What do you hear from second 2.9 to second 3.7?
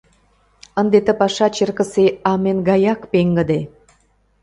пеҥгыде!